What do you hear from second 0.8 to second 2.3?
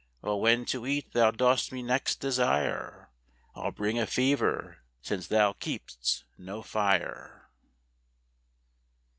eat thou dost me next